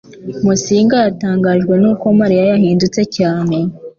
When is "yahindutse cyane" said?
2.51-3.57